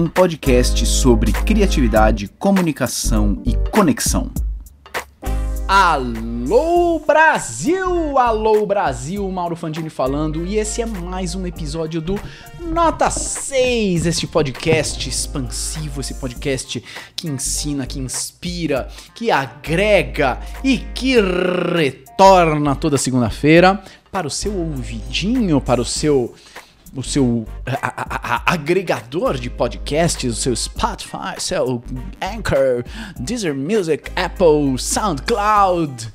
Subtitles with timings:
[0.00, 4.30] um podcast sobre criatividade, comunicação e conexão.
[5.68, 8.16] Alô Brasil!
[8.16, 9.30] Alô Brasil!
[9.30, 12.18] Mauro Fandini falando e esse é mais um episódio do
[12.58, 16.82] Nota 6, este podcast expansivo, esse podcast
[17.14, 25.60] que ensina, que inspira, que agrega e que retorna toda segunda-feira para o seu ouvidinho,
[25.60, 26.34] para o seu
[26.94, 31.82] o seu a, a, a, agregador de podcasts, o seu Spotify, seu
[32.20, 32.84] Anchor,
[33.18, 36.12] Deezer Music, Apple, SoundCloud.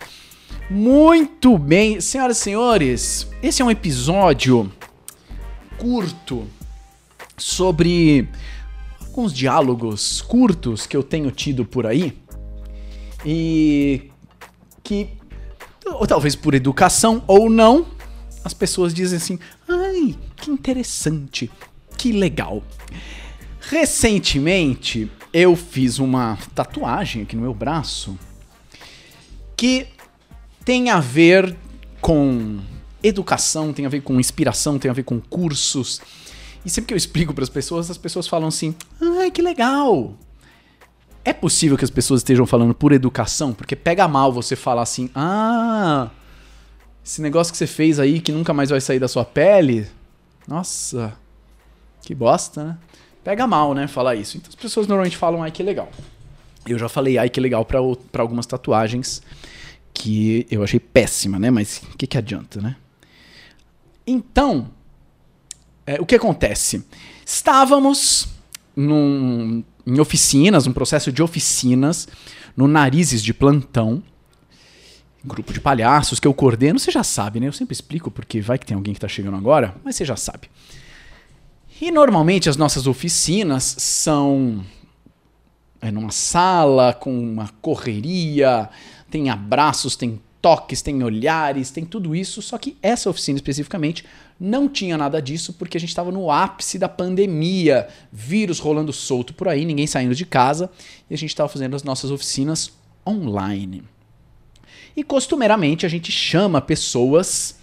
[0.69, 4.71] Muito bem, senhoras e senhores, esse é um episódio
[5.77, 6.47] curto
[7.38, 8.27] sobre
[8.99, 12.17] alguns diálogos curtos que eu tenho tido por aí
[13.23, 14.09] e
[14.83, 15.09] que,
[15.85, 17.85] ou talvez por educação ou não,
[18.44, 19.39] as pessoas dizem assim:
[20.45, 21.51] que interessante,
[21.97, 22.63] que legal.
[23.59, 28.17] Recentemente eu fiz uma tatuagem aqui no meu braço
[29.57, 29.88] que
[30.63, 31.55] tem a ver
[31.99, 32.59] com
[33.01, 35.99] educação, tem a ver com inspiração, tem a ver com cursos.
[36.63, 40.13] E sempre que eu explico para as pessoas, as pessoas falam assim: ai, que legal.
[41.23, 43.51] É possível que as pessoas estejam falando por educação?
[43.51, 46.11] Porque pega mal você falar assim: ah
[47.05, 49.88] esse negócio que você fez aí que nunca mais vai sair da sua pele.
[50.47, 51.17] Nossa,
[52.01, 52.77] que bosta, né?
[53.23, 53.88] Pega mal, né?
[53.88, 54.38] Falar isso.
[54.38, 55.89] Então as pessoas normalmente falam, ai que legal.
[56.67, 57.79] Eu já falei, ai que legal, para
[58.21, 59.21] algumas tatuagens
[59.93, 61.49] que eu achei péssima, né?
[61.49, 62.75] Mas o que, que adianta, né?
[64.05, 64.69] Então,
[65.85, 66.85] é, o que acontece?
[67.25, 68.27] Estávamos
[68.75, 72.07] num, em oficinas, um processo de oficinas,
[72.55, 74.03] no Narizes de Plantão
[75.26, 77.48] grupo de palhaços que eu coordeno, você já sabe, né?
[77.48, 80.16] Eu sempre explico porque vai que tem alguém que está chegando agora, mas você já
[80.16, 80.50] sabe.
[81.81, 84.64] E normalmente as nossas oficinas são
[85.81, 88.69] é numa sala com uma correria,
[89.09, 94.06] tem abraços, tem toques, tem olhares, tem tudo isso, só que essa oficina especificamente
[94.40, 99.34] não tinha nada disso porque a gente estava no ápice da pandemia, vírus rolando solto
[99.34, 100.69] por aí, ninguém saindo de casa,
[101.09, 102.72] e a gente estava fazendo as nossas oficinas
[103.08, 103.84] online.
[104.95, 107.56] E costumeiramente a gente chama pessoas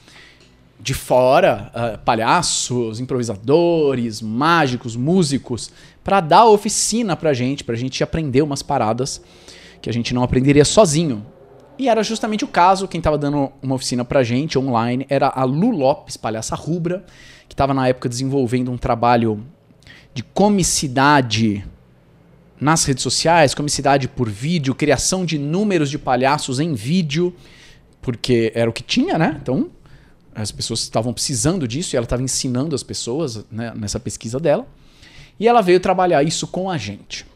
[0.78, 5.70] de fora, uh, palhaços, improvisadores, mágicos, músicos,
[6.04, 9.22] para dar oficina pra gente, pra gente aprender umas paradas
[9.80, 11.24] que a gente não aprenderia sozinho.
[11.78, 15.44] E era justamente o caso, quem estava dando uma oficina pra gente online era a
[15.44, 17.04] Lu Lopes, palhaça rubra,
[17.48, 19.42] que estava na época desenvolvendo um trabalho
[20.12, 21.64] de comicidade
[22.62, 27.34] nas redes sociais, comicidade por vídeo, criação de números de palhaços em vídeo,
[28.00, 29.36] porque era o que tinha, né?
[29.42, 29.68] Então,
[30.32, 34.66] as pessoas estavam precisando disso e ela estava ensinando as pessoas né, nessa pesquisa dela.
[35.40, 37.26] E ela veio trabalhar isso com a gente.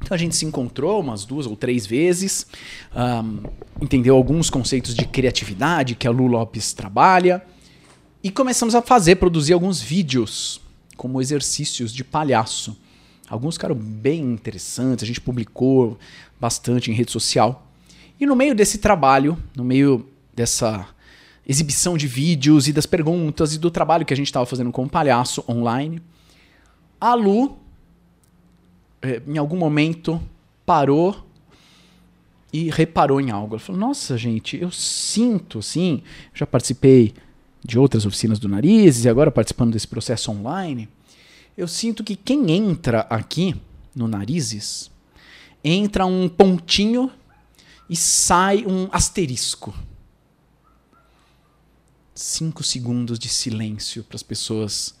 [0.00, 2.46] Então a gente se encontrou umas duas ou três vezes,
[2.94, 3.42] um,
[3.80, 7.42] entendeu alguns conceitos de criatividade que a Lu Lopes trabalha
[8.22, 10.60] e começamos a fazer, produzir alguns vídeos
[10.96, 12.76] como exercícios de palhaço.
[13.34, 15.98] Alguns ficaram bem interessantes, a gente publicou
[16.40, 17.66] bastante em rede social.
[18.20, 20.86] E no meio desse trabalho, no meio dessa
[21.44, 24.84] exibição de vídeos e das perguntas e do trabalho que a gente estava fazendo com
[24.84, 26.00] o palhaço online,
[27.00, 27.58] a Lu,
[29.02, 30.22] eh, em algum momento,
[30.64, 31.26] parou
[32.52, 33.56] e reparou em algo.
[33.56, 37.12] Ela falou: Nossa, gente, eu sinto, sim, já participei
[37.64, 40.88] de outras oficinas do nariz e agora participando desse processo online
[41.56, 43.54] eu sinto que quem entra aqui
[43.94, 44.90] no narizes
[45.62, 47.10] entra um pontinho
[47.88, 49.74] e sai um asterisco.
[52.14, 54.94] Cinco segundos de silêncio para as pessoas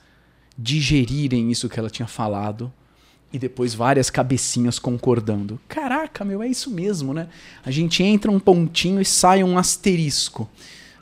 [0.56, 2.72] digerirem isso que ela tinha falado
[3.32, 5.60] e depois várias cabecinhas concordando.
[5.68, 7.28] Caraca, meu, é isso mesmo, né?
[7.64, 10.48] A gente entra um pontinho e sai um asterisco.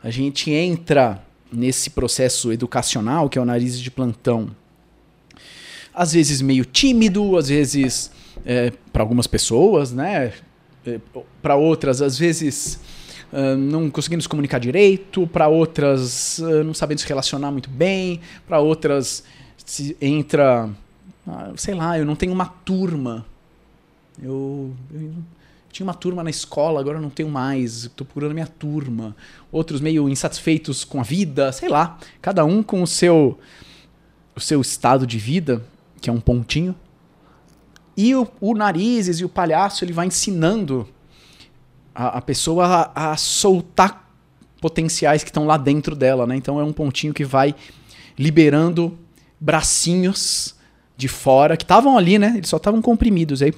[0.03, 1.23] A gente entra
[1.53, 4.51] nesse processo educacional que é o nariz de plantão
[5.95, 8.11] às vezes meio tímido, às vezes
[8.45, 10.33] é, para algumas pessoas, né?
[10.85, 10.99] É,
[11.41, 12.81] para outras, às vezes
[13.33, 18.21] uh, não conseguindo se comunicar direito, para outras uh, não sabendo se relacionar muito bem,
[18.47, 19.23] para outras
[19.65, 20.69] se entra,
[21.27, 23.25] uh, sei lá, eu não tenho uma turma.
[24.21, 25.15] Eu, eu,
[25.71, 29.17] tinha uma turma na escola, agora não tenho mais, estou procurando minha turma.
[29.51, 33.39] Outros meio insatisfeitos com a vida, sei lá, cada um com o seu
[34.35, 35.63] o seu estado de vida
[36.03, 36.75] que é um pontinho.
[37.97, 40.89] E o, o narizes e o palhaço ele vai ensinando
[41.95, 44.11] a, a pessoa a, a, soltar
[44.61, 46.37] potenciais que estão lá dentro dela, né?
[46.37, 47.55] Então é um pontinho que vai
[48.19, 48.99] liberando
[49.41, 50.55] bracinhos
[50.97, 52.35] de fora, que estavam ali, né?
[52.37, 53.41] Eles só estavam comprimidos.
[53.43, 53.53] Aí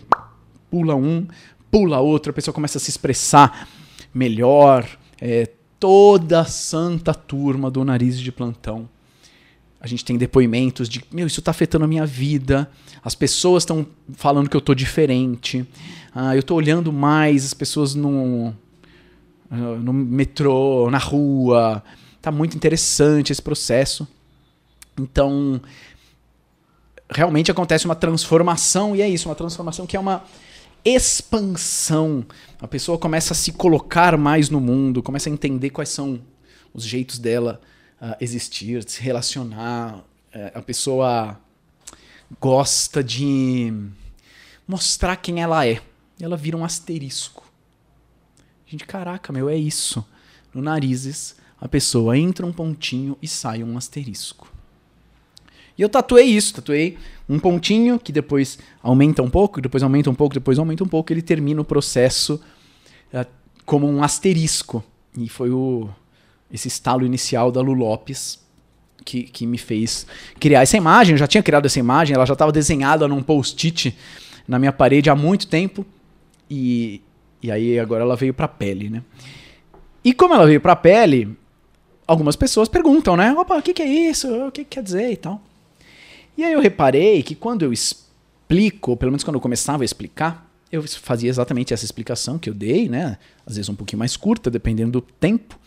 [0.70, 1.26] pula um,
[1.70, 3.68] pula outro, a pessoa começa a se expressar
[4.12, 4.86] melhor.
[5.20, 5.48] É,
[5.78, 8.88] toda a santa turma do nariz de plantão.
[9.84, 12.70] A gente tem depoimentos de, meu, isso está afetando a minha vida.
[13.04, 15.62] As pessoas estão falando que eu tô diferente.
[16.14, 18.54] Ah, eu tô olhando mais as pessoas no,
[19.50, 21.84] no metrô, na rua.
[22.22, 24.08] Tá muito interessante esse processo.
[24.98, 25.60] Então,
[27.10, 30.24] realmente acontece uma transformação, e é isso, uma transformação que é uma
[30.82, 32.24] expansão.
[32.58, 36.22] A pessoa começa a se colocar mais no mundo, começa a entender quais são
[36.72, 37.60] os jeitos dela
[38.04, 39.96] uh, existir, se relacionar.
[40.34, 41.40] Uh, a pessoa
[42.40, 43.72] gosta de
[44.68, 45.80] mostrar quem ela é.
[46.20, 47.42] E ela vira um asterisco.
[48.66, 50.04] Gente, caraca, meu, é isso.
[50.52, 54.52] No narizes, a pessoa entra um pontinho e sai um asterisco.
[55.76, 56.96] E eu tatuei isso, tatuei
[57.28, 61.12] um pontinho que depois aumenta um pouco, depois aumenta um pouco, depois aumenta um pouco,
[61.12, 62.40] ele termina o processo
[63.12, 63.26] uh,
[63.66, 64.84] como um asterisco.
[65.16, 65.88] E foi o,
[66.52, 68.44] esse estalo inicial da Lu Lopes
[69.04, 70.06] que, que me fez
[70.40, 71.14] criar essa imagem.
[71.14, 73.96] Eu já tinha criado essa imagem, ela já estava desenhada num post-it
[74.46, 75.84] na minha parede há muito tempo.
[76.50, 77.00] E,
[77.42, 79.02] e aí agora ela veio para a pele, né?
[80.04, 81.36] E como ela veio para a pele,
[82.06, 83.32] algumas pessoas perguntam, né?
[83.32, 84.28] Opa, o que, que é isso?
[84.46, 85.40] O que, que quer dizer e tal?
[86.36, 90.50] E aí eu reparei que quando eu explico, pelo menos quando eu começava a explicar,
[90.70, 93.16] eu fazia exatamente essa explicação que eu dei, né?
[93.46, 95.58] Às vezes um pouquinho mais curta, dependendo do tempo,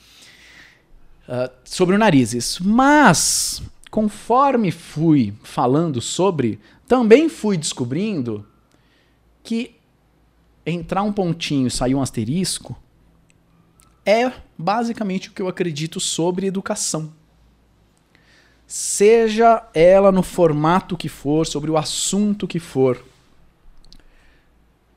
[1.28, 2.60] uh, sobre o narizes.
[2.60, 8.46] Mas, conforme fui falando sobre, também fui descobrindo
[9.44, 9.76] que
[10.66, 12.78] entrar um pontinho e sair um asterisco
[14.06, 17.14] é basicamente o que eu acredito sobre educação
[18.68, 23.02] seja ela no formato que for, sobre o assunto que for.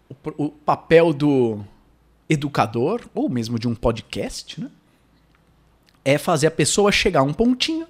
[0.09, 1.61] O, o papel do
[2.29, 4.69] educador, ou mesmo de um podcast, né?
[6.05, 7.87] É fazer a pessoa chegar a um pontinho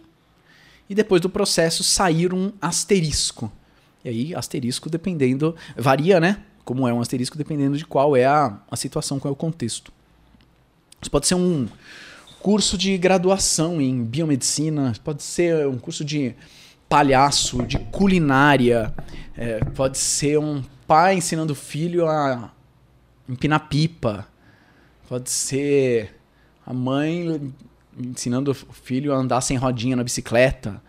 [0.88, 3.50] e depois do processo sair um asterisco.
[4.04, 5.54] E aí, asterisco dependendo.
[5.76, 6.42] Varia, né?
[6.64, 9.92] Como é um asterisco, dependendo de qual é a, a situação, qual é o contexto.
[11.00, 11.68] Isso pode ser um,
[12.40, 16.34] curso de graduação em biomedicina, pode ser um curso de
[16.88, 18.92] palhaço, de culinária,
[19.36, 22.50] é, pode ser um pai ensinando o filho a
[23.28, 24.26] empinar pipa,
[25.08, 26.16] pode ser
[26.66, 27.54] a mãe
[28.00, 30.82] ensinando o filho a andar sem rodinha na bicicleta,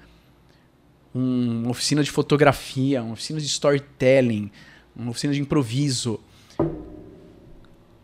[1.13, 4.51] um, uma oficina de fotografia, uma oficina de storytelling,
[4.95, 6.19] uma oficina de improviso.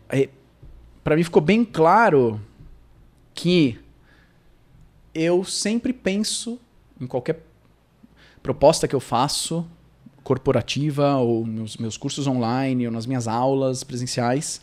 [0.08, 0.28] É,
[1.02, 2.40] Para mim ficou bem claro
[3.34, 3.78] que
[5.14, 6.58] eu sempre penso
[7.00, 7.44] em qualquer
[8.42, 9.66] proposta que eu faço,
[10.22, 14.60] corporativa, ou nos meus cursos online, ou nas minhas aulas presenciais,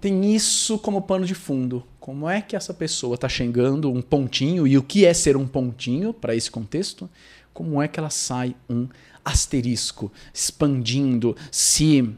[0.00, 1.84] tem isso como pano de fundo.
[2.02, 5.46] Como é que essa pessoa está chegando um pontinho, e o que é ser um
[5.46, 7.08] pontinho para esse contexto?
[7.54, 8.88] Como é que ela sai um
[9.24, 12.12] asterisco, expandindo, se,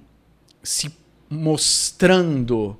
[0.62, 0.90] se
[1.28, 2.74] mostrando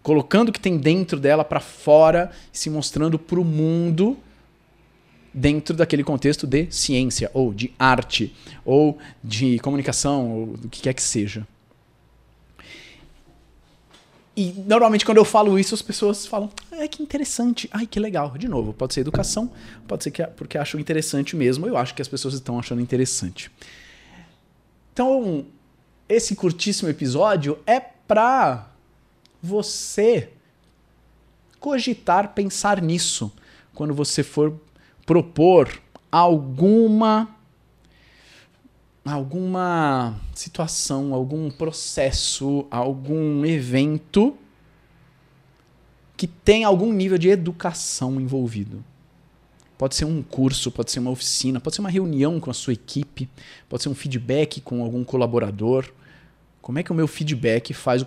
[0.00, 4.16] colocando o que tem dentro dela para fora, se mostrando para o mundo
[5.34, 8.32] dentro daquele contexto de ciência ou de arte
[8.64, 11.44] ou de comunicação ou do que quer que seja.
[14.36, 17.68] E normalmente quando eu falo isso, as pessoas falam: "É que interessante.
[17.72, 18.36] Ai, que legal".
[18.38, 19.50] De novo, pode ser educação,
[19.86, 21.66] pode ser que porque acham interessante mesmo.
[21.66, 23.50] Eu acho que as pessoas estão achando interessante.
[24.92, 25.46] Então,
[26.08, 28.68] esse curtíssimo episódio é para
[29.42, 30.30] você
[31.58, 33.32] cogitar pensar nisso
[33.74, 34.58] quando você for
[35.06, 37.28] propor alguma
[39.10, 44.36] alguma situação, algum processo, algum evento
[46.16, 48.84] que tem algum nível de educação envolvido.
[49.78, 52.74] Pode ser um curso, pode ser uma oficina, pode ser uma reunião com a sua
[52.74, 53.28] equipe,
[53.68, 55.90] pode ser um feedback com algum colaborador,
[56.60, 58.06] como é que o meu feedback faz o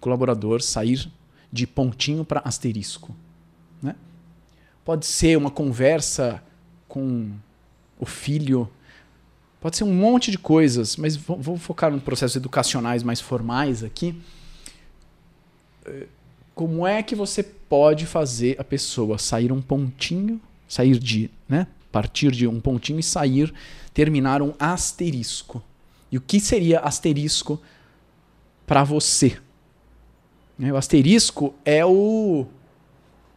[0.00, 1.10] colaborador sair
[1.50, 3.16] de pontinho para asterisco?
[3.82, 3.94] Né?
[4.84, 6.42] Pode ser uma conversa
[6.86, 7.32] com
[7.98, 8.68] o filho,
[9.60, 14.14] pode ser um monte de coisas, mas vou, focar em processos educacionais mais formais aqui.
[15.84, 16.06] Eh,
[16.54, 21.66] como é que você pode fazer a pessoa sair um pontinho, sair de, né?
[21.90, 23.52] Partir de um pontinho e sair,
[23.94, 25.62] terminar um asterisco.
[26.10, 27.60] E o que seria asterisco
[28.66, 29.38] para você.
[30.58, 32.46] Né, o asterisco é o,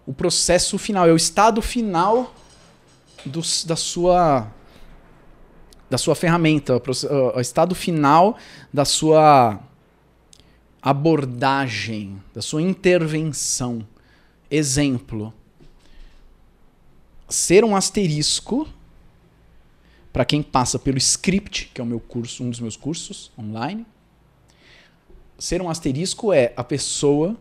[0.06, 2.34] o processo final, é o estado final
[3.26, 4.52] do, da sua
[5.92, 6.82] da sua ferramenta,
[7.36, 8.38] o, estado final
[8.72, 9.60] da sua
[10.82, 13.86] abordagem, da sua intervenção.
[14.50, 15.34] Exemplo:
[17.28, 18.66] ser um asterisco
[20.14, 23.86] para quem passa pelo script, que é o meu curso, um dos meus cursos online.
[25.38, 27.36] Ser um asterisco é a pessoa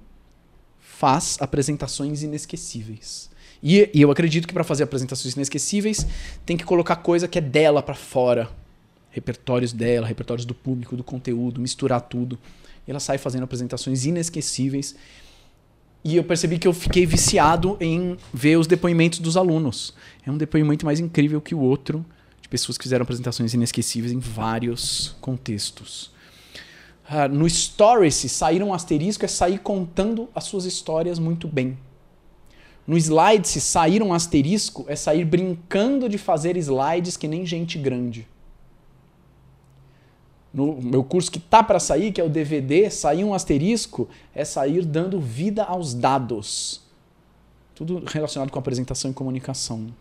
[0.81, 3.31] faz apresentações inesquecíveis.
[3.63, 6.07] E, e eu acredito que para fazer apresentações inesquecíveis
[6.47, 8.49] tem que colocar coisa que é dela para fora.
[9.11, 12.39] Repertórios dela, repertórios do público, do conteúdo, misturar tudo.
[12.87, 14.95] E ela sai fazendo apresentações inesquecíveis.
[16.03, 19.93] E eu percebi que eu fiquei viciado em ver os depoimentos dos alunos.
[20.25, 22.05] É um depoimento mais incrível que o outro,
[22.41, 26.11] de pessoas que fizeram apresentações inesquecíveis em vários contextos.
[27.11, 31.77] Uh, no Stories, sair um asterisco é sair contando as suas histórias muito bem.
[32.91, 37.79] No slide, se sair um asterisco, é sair brincando de fazer slides que nem gente
[37.79, 38.27] grande.
[40.53, 44.45] No meu curso que tá para sair, que é o DVD, sair um asterisco é
[44.45, 46.83] sair dando vida aos dados.
[47.77, 49.95] Tudo relacionado com apresentação e comunicação.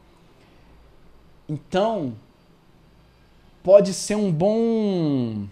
[1.47, 2.15] Então,
[3.61, 5.45] pode ser um bom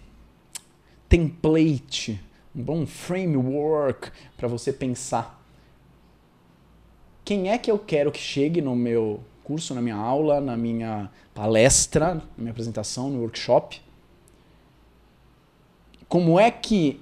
[1.08, 2.20] template,
[2.52, 5.37] um bom framework para você pensar
[7.28, 11.10] quem é que eu quero que chegue no meu curso, na minha aula, na minha
[11.34, 13.82] palestra, na minha apresentação, no workshop.
[16.08, 16.98] Como é que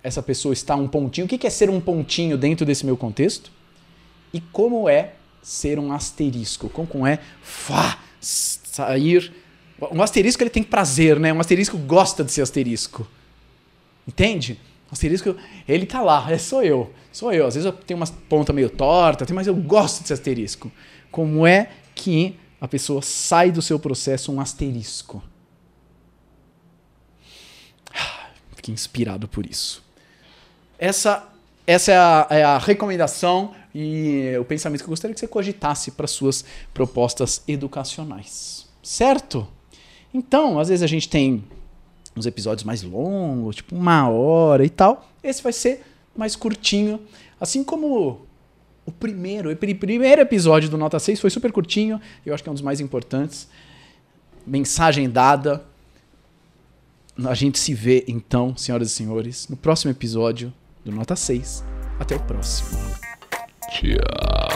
[0.00, 1.26] essa pessoa está um pontinho?
[1.26, 3.50] O que é ser um pontinho dentro desse meu contexto?
[4.32, 6.68] E como é ser um asterisco?
[6.68, 9.34] Como é fá, sair.
[9.90, 11.32] Um asterisco ele tem prazer, né?
[11.32, 13.08] Um asterisco gosta de ser asterisco.
[14.06, 14.60] Entende?
[14.90, 16.92] Asterisco, ele tá lá, é sou eu.
[17.12, 17.46] Sou eu.
[17.46, 20.70] Às vezes eu tenho uma ponta meio torta, mas eu gosto desse asterisco.
[21.10, 25.22] Como é que a pessoa sai do seu processo um asterisco?
[28.56, 29.82] Fiquei inspirado por isso.
[30.78, 31.28] Essa,
[31.66, 35.90] essa é, a, é a recomendação e o pensamento que eu gostaria que você cogitasse
[35.90, 38.66] para suas propostas educacionais.
[38.82, 39.46] Certo?
[40.14, 41.44] Então, às vezes a gente tem
[42.18, 45.08] uns episódios mais longos, tipo uma hora e tal.
[45.22, 45.82] Esse vai ser
[46.16, 47.00] mais curtinho.
[47.40, 48.26] Assim como
[48.84, 52.52] o primeiro, o primeiro episódio do Nota 6 foi super curtinho, eu acho que é
[52.52, 53.48] um dos mais importantes.
[54.46, 55.62] Mensagem dada.
[57.24, 60.52] A gente se vê então, senhoras e senhores, no próximo episódio
[60.84, 61.64] do Nota 6.
[61.98, 62.78] Até o próximo.
[63.70, 64.47] Tchau.